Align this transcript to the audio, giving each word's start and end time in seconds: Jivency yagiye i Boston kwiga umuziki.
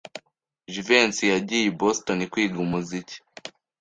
Jivency 0.73 1.25
yagiye 1.33 1.63
i 1.67 1.75
Boston 1.79 2.19
kwiga 2.31 2.57
umuziki. 2.65 3.15